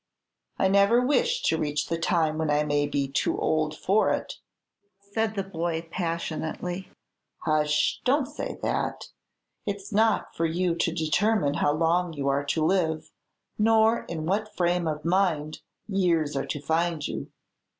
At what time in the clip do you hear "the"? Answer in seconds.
1.85-1.97, 5.35-5.43